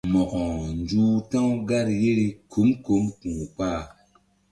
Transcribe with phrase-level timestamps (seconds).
[0.13, 0.41] Mo̧ko
[0.79, 3.83] nzuh ta̧w gar yeri kum kum ku̧ kpah.